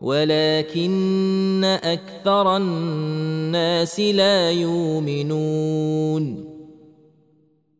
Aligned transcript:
ولكن 0.00 1.64
أكثر 1.64 2.56
الناس 2.56 4.00
لا 4.00 4.50
يؤمنون. 4.50 6.48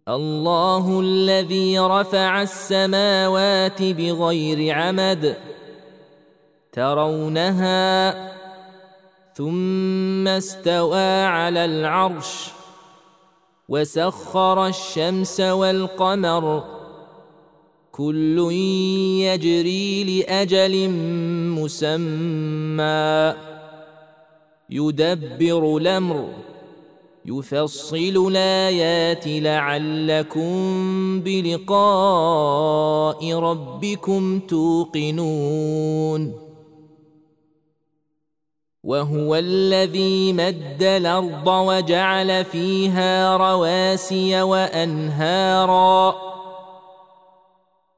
الله 0.08 1.00
الذي 1.00 1.78
رفع 1.78 2.42
السماوات 2.42 3.82
بغير 3.82 4.74
عمد 4.74 5.36
ترونها 6.72 8.14
ثم 9.34 10.28
استوى 10.28 11.22
على 11.22 11.64
العرش 11.64 12.50
وسخر 13.68 14.66
الشمس 14.66 15.40
والقمر. 15.40 16.77
كل 17.98 18.52
يجري 19.22 20.04
لأجل 20.04 20.90
مسمى. 21.58 23.34
يدبر 24.70 25.76
الأمر 25.76 26.28
يفصل 27.26 28.28
الآيات 28.30 29.24
لعلكم 29.26 30.50
بلقاء 31.20 33.34
ربكم 33.34 34.40
توقنون. 34.40 36.32
وهو 38.84 39.36
الذي 39.36 40.32
مد 40.32 40.82
الأرض 40.82 41.46
وجعل 41.46 42.44
فيها 42.44 43.36
رواسي 43.36 44.42
وأنهارا. 44.42 46.27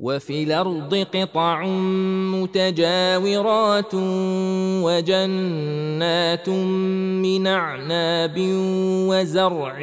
وفي 0.00 0.42
الأرض 0.42 0.94
قطع 0.94 1.66
متجاورات 2.34 3.94
وجنات 4.84 6.48
من 6.48 7.46
أعناب 7.46 8.34
وزرع 9.10 9.76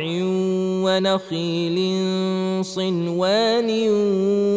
ونخيل 0.86 1.78
صنوان 2.66 3.90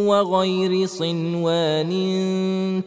وغير 0.07 0.87
صنوان 0.87 1.93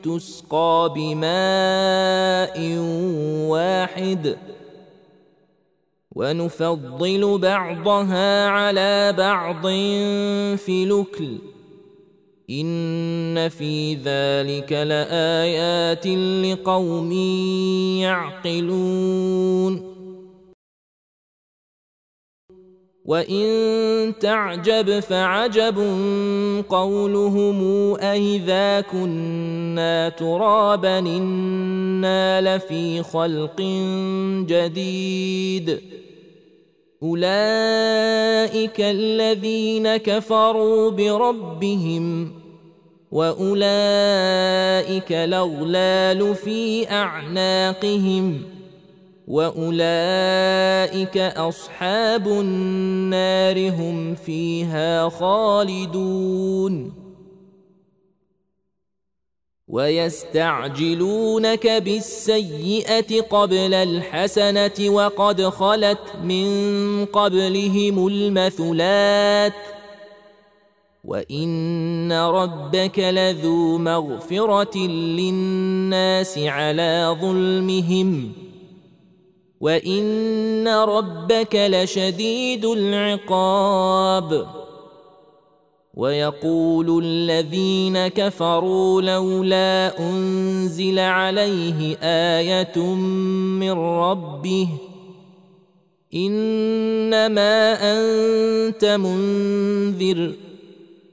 تسقى 0.03 0.93
بماء 0.95 2.57
واحد. 3.51 4.37
ونفضل 6.15 7.37
بعضها 7.37 8.47
على 8.47 9.13
بعض 9.17 9.67
في 10.57 10.85
لكل 10.85 11.50
ان 12.49 13.49
في 13.49 13.93
ذلك 13.93 14.71
لايات 14.71 16.07
لقوم 16.45 17.11
يعقلون 18.01 19.91
وان 23.05 24.13
تعجب 24.19 24.99
فعجب 24.99 25.77
قولهم 26.69 27.93
أإذا 27.95 28.81
كنا 28.81 30.09
ترابا 30.09 30.99
إنا 30.99 32.57
لفي 32.57 33.03
خلق 33.03 33.61
جديد 34.47 35.79
أولئك 37.03 38.81
الذين 38.81 39.97
كفروا 39.97 40.91
بربهم 40.91 42.31
وأولئك 43.11 43.51
الأغلال 45.11 46.35
في 46.35 46.91
أعناقهم 46.91 48.41
وأولئك 49.27 51.17
أصحاب 51.17 52.27
النار 52.27 53.69
هم 53.69 54.15
فيها 54.15 55.09
خالدون 55.09 57.00
ويستعجلونك 59.71 61.67
بالسيئة 61.67 63.21
قبل 63.21 63.73
الحسنة 63.73 64.89
وقد 64.89 65.41
خلت 65.41 66.15
من 66.23 66.45
قبلهم 67.05 68.07
المثلات 68.07 69.53
وإن 71.03 72.11
ربك 72.11 72.99
لذو 72.99 73.77
مغفرة 73.77 74.77
للناس 74.87 76.37
على 76.37 77.17
ظلمهم 77.21 78.31
وإن 79.61 80.67
ربك 80.67 81.55
لشديد 81.55 82.65
العقاب 82.65 84.60
ويقول 86.01 87.03
الذين 87.03 88.07
كفروا 88.07 89.01
لولا 89.01 89.99
أنزل 89.99 90.99
عليه 90.99 91.97
آية 92.03 92.85
من 93.61 93.71
ربه 93.71 94.67
إنما 96.15 97.73
أنت 97.93 98.85
منذر 98.85 100.31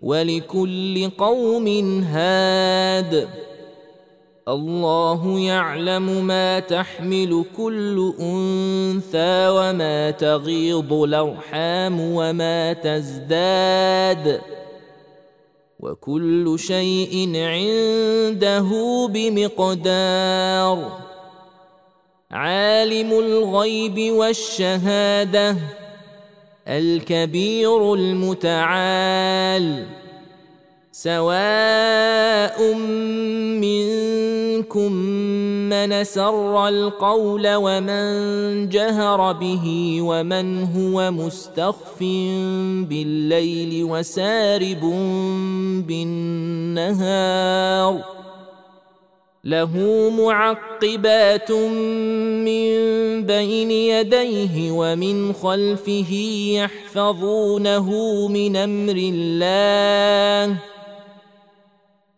ولكل 0.02 1.10
قوم 1.18 1.66
هاد 2.02 3.28
الله 4.48 5.38
يعلم 5.38 6.26
ما 6.26 6.60
تحمل 6.60 7.44
كل 7.56 8.14
أنثى 8.20 9.48
وما 9.48 10.10
تغيض 10.10 10.92
الأرحام 10.92 12.00
وما 12.00 12.72
تزداد 12.72 14.40
وكل 15.80 16.56
شيء 16.58 17.32
عنده 17.36 18.68
بمقدار. 19.10 21.08
عالم 22.30 23.12
الغيب 23.12 24.12
والشهادة 24.12 25.56
الكبير 26.68 27.94
المتعال 27.94 29.86
سواء 30.92 32.74
منكم 33.64 34.92
من 35.68 36.04
سر 36.04 36.68
القول 36.68 37.54
ومن 37.54 38.68
جهر 38.68 39.32
به 39.32 39.98
ومن 40.02 40.62
هو 40.64 41.10
مستخف 41.10 42.00
بالليل 42.88 43.84
وسارب 43.84 44.80
بالنهار 45.86 47.38
له 49.44 49.72
معقبات 50.18 51.52
من 51.52 52.70
بين 53.26 53.70
يديه 53.70 54.70
ومن 54.70 55.32
خلفه 55.32 56.12
يحفظونه 56.52 57.88
من 58.28 58.56
أمر 58.56 58.96
الله 58.96 60.56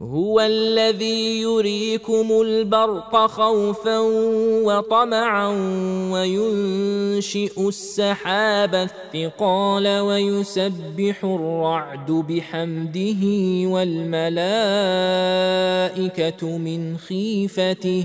هو 0.00 0.40
الذي 0.40 1.40
يريكم 1.40 2.40
البرق 2.40 3.26
خوفا 3.26 3.98
وطمعا 4.64 5.48
وينشئ 6.12 7.68
السحاب 7.68 8.74
الثقال 8.74 9.88
ويسبح 10.00 11.24
الرعد 11.24 12.10
بحمده 12.10 13.22
والملائكة 13.68 14.18
من 16.58 16.98
خيفته 16.98 18.04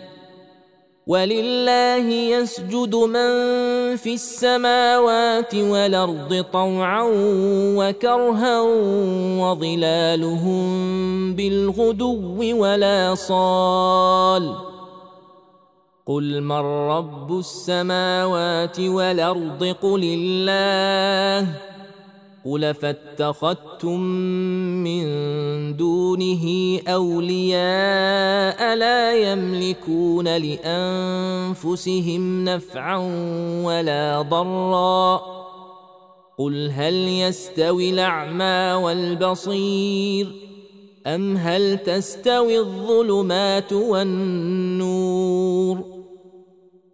ولله 1.07 2.07
يسجد 2.09 2.95
من 2.95 3.31
في 3.95 4.13
السماوات 4.13 5.55
والأرض 5.55 6.45
طوعا 6.53 7.03
وكرها 7.77 8.61
وظلالهم 9.41 10.65
بالغدو 11.35 12.61
ولا 12.61 13.15
صال. 13.15 14.55
قل 16.05 16.41
من 16.41 16.61
رب 16.89 17.39
السماوات 17.39 18.79
والأرض 18.79 19.75
قل 19.81 20.03
الله. 20.03 21.70
قل 22.45 22.73
فاتخذتم 22.73 23.99
من 24.83 25.03
دونه 25.77 26.79
اولياء 26.87 28.75
لا 28.75 29.31
يملكون 29.31 30.27
لانفسهم 30.37 32.23
نفعا 32.45 32.97
ولا 33.63 34.21
ضرا 34.21 35.21
قل 36.37 36.71
هل 36.71 36.93
يستوي 36.93 37.89
الاعمى 37.89 38.83
والبصير 38.83 40.31
ام 41.07 41.37
هل 41.37 41.77
تستوي 41.77 42.59
الظلمات 42.59 43.73
والنور 43.73 45.11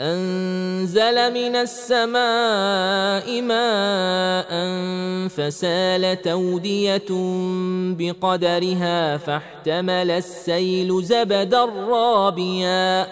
أنزل 0.00 1.34
من 1.34 1.56
السماء 1.56 3.42
ماء 3.42 4.50
فسال 5.28 6.22
تودية 6.22 7.08
بقدرها 7.98 9.16
فاحتمل 9.16 10.10
السيل 10.10 11.02
زبدا 11.02 11.64
رابيا 11.64 13.06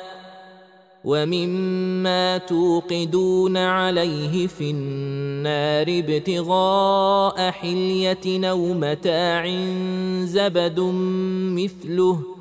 ومما 1.05 2.39
توقدون 2.39 3.57
عليه 3.57 4.47
في 4.47 4.71
النار 4.71 5.87
ابتغاء 5.89 7.51
حلية 7.51 8.51
أو 8.51 8.75
متاع 8.75 9.47
زبد 10.25 10.81
مثله 11.57 12.36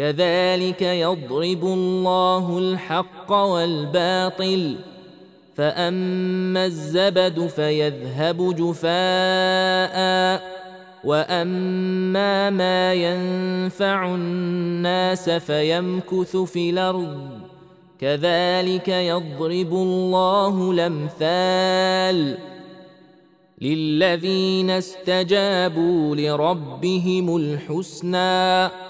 كذلك 0.00 0.82
يضرب 0.82 1.64
الله 1.64 2.58
الحق 2.58 3.32
والباطل 3.32 4.76
فأما 5.54 6.66
الزبد 6.66 7.46
فيذهب 7.46 8.56
جفاء 8.56 9.96
وأما 11.04 12.50
ما 12.50 12.94
ينفع 12.94 14.14
الناس 14.14 15.30
فيمكث 15.30 16.36
في 16.36 16.70
الأرض 16.70 17.28
كذلك 18.00 18.88
يضرب 18.88 19.72
الله 19.72 20.70
الأمثال 20.70 22.38
للذين 23.60 24.70
استجابوا 24.70 26.16
لربهم 26.16 27.36
الحسنى. 27.36 28.89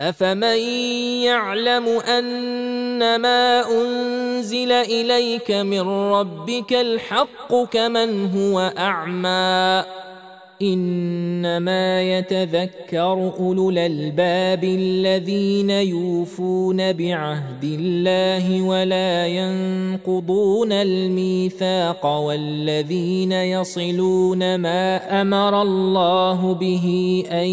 افمن 0.00 0.58
يعلم 1.26 1.88
ان 1.88 3.20
ما 3.20 3.70
انزل 3.70 4.72
اليك 4.72 5.50
من 5.50 5.80
ربك 5.88 6.72
الحق 6.72 7.54
كمن 7.72 8.30
هو 8.30 8.72
اعمى 8.78 9.84
إنما 10.62 12.02
يتذكر 12.02 13.32
أولو 13.40 13.70
الألباب 13.70 14.64
الذين 14.64 15.70
يوفون 15.70 16.92
بعهد 16.92 17.64
الله 17.64 18.62
ولا 18.62 19.26
ينقضون 19.26 20.72
الميثاق 20.72 22.06
والذين 22.06 23.32
يصلون 23.32 24.54
ما 24.54 25.20
أمر 25.20 25.62
الله 25.62 26.54
به 26.54 27.24
أن 27.30 27.46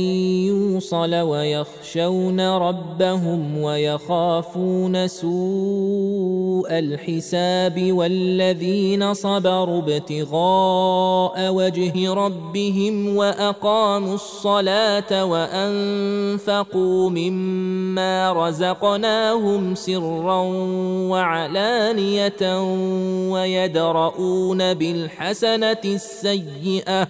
يوصل 0.50 1.16
ويخشون 1.16 2.40
ربهم 2.42 3.58
ويخافون 3.58 5.08
سوء 5.08 6.70
الحساب 6.70 7.92
والذين 7.92 9.14
صبروا 9.14 9.80
ابتغاء 9.80 11.54
وجه 11.54 12.14
ربهم 12.14 12.95
بهم 12.96 13.16
وأقاموا 13.16 14.16
الصلاة 14.16 15.26
وأنفقوا 15.26 17.10
مما 17.10 18.34
رزقناهم 18.34 19.76
سرا 19.76 20.42
وعلانية 21.12 22.62
ويدرؤون 23.32 24.74
بالحسنة 24.74 25.84
السيئة. 25.86 27.08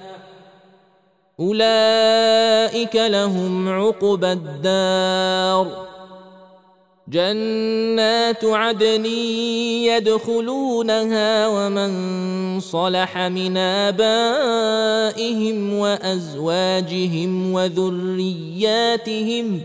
أولئك 1.40 2.96
لهم 2.96 3.70
عقبى 3.70 4.32
الدار. 4.32 5.95
جنات 7.08 8.46
عدن 8.46 9.06
يدخلونها 9.86 11.48
ومن 11.48 11.92
صلح 12.60 13.18
من 13.18 13.58
آبائهم 13.58 15.74
وأزواجهم 15.74 17.54
وذرياتهم 17.54 19.62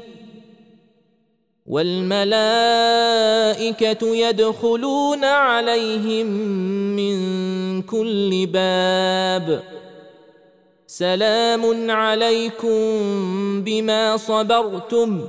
والملائكة 1.67 2.27
يدخلون 4.17 5.25
عليهم 5.25 6.27
من 6.97 7.83
كل 7.83 8.47
باب. 8.47 9.63
سلام 10.87 11.91
عليكم 11.91 12.81
بما 13.65 14.17
صبرتم. 14.17 15.29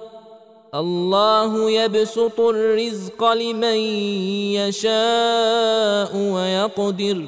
الله 0.75 1.71
يبسط 1.71 2.39
الرزق 2.39 3.23
لمن 3.33 3.77
يشاء 4.55 6.15
ويقدر 6.15 7.25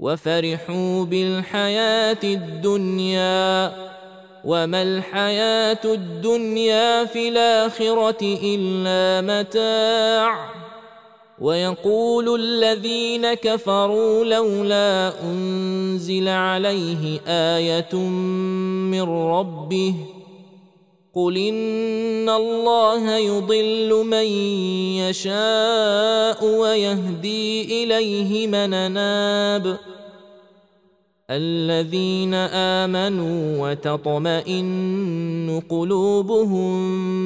وفرحوا 0.00 1.04
بالحياة 1.04 2.18
الدنيا 2.24 3.72
وما 4.44 4.82
الحياة 4.82 5.84
الدنيا 5.84 7.04
في 7.04 7.28
الآخرة 7.28 8.38
إلا 8.42 9.20
متاع 9.20 10.50
ويقول 11.38 12.40
الذين 12.40 13.34
كفروا 13.34 14.24
لولا 14.24 15.12
أنزل 15.22 16.28
عليه 16.28 17.20
آية 17.26 17.94
من 17.94 19.02
ربه 19.02 19.94
قل 21.14 21.36
ان 21.36 22.28
الله 22.28 23.16
يضل 23.16 24.04
من 24.04 24.26
يشاء 25.04 26.44
ويهدي 26.44 27.84
اليه 27.84 28.46
من 28.46 28.74
اناب 28.74 29.78
الذين 31.30 32.34
امنوا 32.84 33.68
وتطمئن 33.70 35.62
قلوبهم 35.68 36.72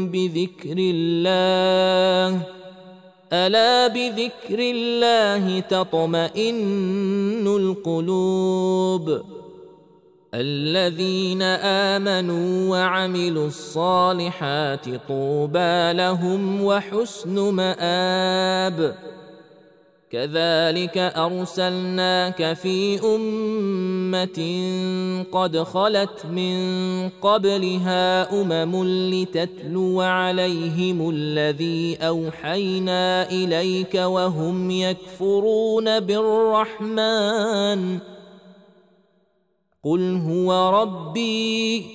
بذكر 0.08 0.76
الله 0.78 2.40
الا 3.32 3.86
بذكر 3.86 4.58
الله 4.58 5.60
تطمئن 5.60 7.46
القلوب 7.46 9.35
الذين 10.34 11.42
آمنوا 11.42 12.70
وعملوا 12.70 13.46
الصالحات 13.46 14.84
طوبى 15.08 15.92
لهم 15.92 16.64
وحسن 16.64 17.34
مآب. 17.54 18.96
كذلك 20.10 20.98
أرسلناك 20.98 22.52
في 22.52 23.00
أمة 23.14 24.38
قد 25.32 25.58
خلت 25.58 26.26
من 26.26 26.58
قبلها 27.08 28.32
أمم 28.42 28.84
لتتلو 28.84 30.00
عليهم 30.00 31.10
الذي 31.10 31.96
أوحينا 31.96 33.30
إليك 33.30 33.94
وهم 33.94 34.70
يكفرون 34.70 36.00
بالرحمن. 36.00 37.98
قل 39.86 40.14
هو 40.14 40.70
ربي 40.82 41.86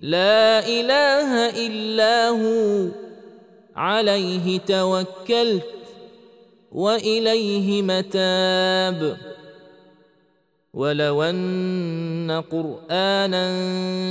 لا 0.00 0.66
اله 0.68 1.50
الا 1.66 2.28
هو 2.28 2.88
عليه 3.76 4.58
توكلت 4.58 5.64
واليه 6.72 7.82
متاب 7.82 9.16
ولو 10.74 11.22
ان 11.22 12.42
قرانا 12.50 13.44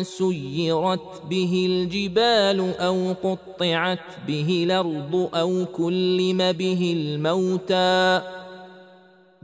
سيرت 0.03 1.21
به 1.29 1.65
الجبال 1.69 2.73
أو 2.79 3.13
قطعت 3.23 3.99
به 4.27 4.63
الأرض 4.67 5.29
أو 5.35 5.65
كلم 5.65 6.51
به 6.51 6.93
الموتى 6.97 8.21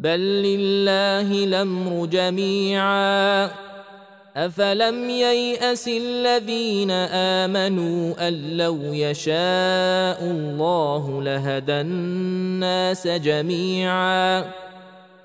بل 0.04 0.20
لله 0.20 1.44
الامر 1.44 2.06
جميعا 2.06 3.50
افلم 4.38 5.10
يياس 5.10 5.88
الذين 5.88 6.92
امنوا 7.42 8.28
ان 8.28 8.58
لو 8.58 8.78
يشاء 8.94 10.20
الله 10.24 11.22
لهدى 11.24 11.82
الناس 11.82 13.08
جميعا 13.08 14.46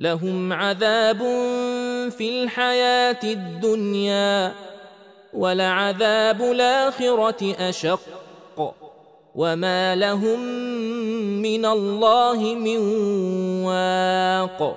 لهم 0.00 0.52
عذاب 0.52 1.18
في 2.10 2.42
الحياة 2.42 3.20
الدنيا 3.24 4.52
ولعذاب 5.34 6.42
الآخرة 6.42 7.68
أشق 7.68 8.00
وما 9.34 9.94
لهم 9.96 10.40
من 11.42 11.66
الله 11.66 12.54
من 12.54 12.78
واق 13.64 14.76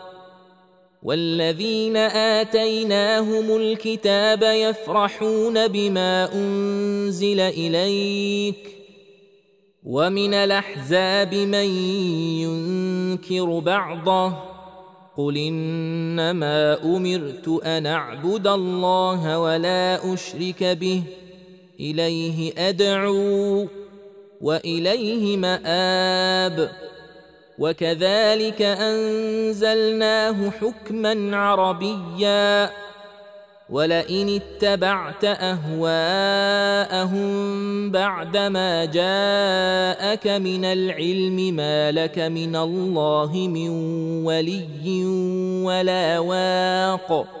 والذين 1.03 1.97
آتيناهم 1.97 3.57
الكتاب 3.57 4.43
يفرحون 4.43 5.67
بما 5.67 6.33
أنزل 6.33 7.39
إليك 7.39 8.77
ومن 9.83 10.33
الأحزاب 10.33 11.35
من 11.35 11.65
ينكر 12.41 13.59
بعضه 13.59 14.33
قل 15.17 15.37
إنما 15.37 16.83
أمرت 16.83 17.47
أن 17.65 17.85
أعبد 17.85 18.47
الله 18.47 19.39
ولا 19.39 20.13
أشرك 20.13 20.63
به 20.63 21.03
إليه 21.79 22.53
أدعو 22.57 23.67
وإليه 24.41 25.37
مآب 25.37 26.71
وكذلك 27.61 28.61
أنزلناه 28.61 30.49
حكما 30.49 31.37
عربيا. 31.37 32.69
ولئن 33.69 34.41
اتبعت 34.41 35.25
أهواءهم 35.25 37.21
بعدما 37.91 38.85
جاءك 38.85 40.27
من 40.27 40.65
العلم 40.65 41.55
ما 41.55 41.91
لك 41.91 42.19
من 42.19 42.55
الله 42.55 43.31
من 43.33 43.69
ولي 44.25 45.05
ولا 45.65 46.19
واق. 46.19 47.40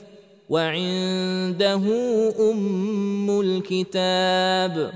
وعنده 0.51 1.81
أم 2.51 3.39
الكتاب. 3.39 4.91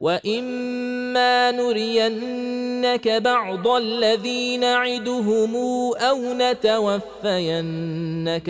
وإما 0.00 1.50
نرينك 1.50 3.08
بعض 3.08 3.68
الذي 3.68 4.56
نعدهم 4.56 5.56
أو 5.96 6.18
نتوفينك 6.34 7.78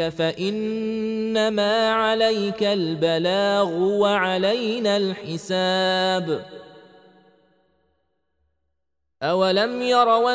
فإنما 0.09 1.93
عليك 1.93 2.63
البلاغ 2.63 3.73
وعلينا 3.79 4.97
الحساب. 4.97 6.45
أولم 9.23 9.83
يروا 9.83 10.35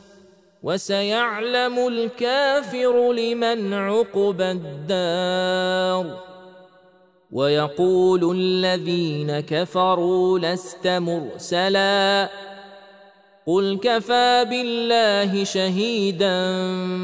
وسيعلم 0.63 1.87
الكافر 1.87 3.13
لمن 3.13 3.73
عقبى 3.73 4.51
الدار. 4.51 6.17
ويقول 7.31 8.37
الذين 8.37 9.39
كفروا 9.39 10.39
لست 10.39 10.87
مرسلا. 10.87 12.29
قل 13.47 13.79
كفى 13.83 14.45
بالله 14.49 15.43
شهيدا 15.43 16.55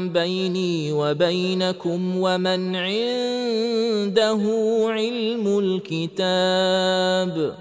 بيني 0.08 0.92
وبينكم 0.92 2.16
ومن 2.16 2.76
عنده 2.76 4.42
علم 4.88 5.58
الكتاب. 5.58 7.54